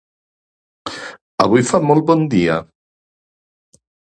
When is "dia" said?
2.35-2.57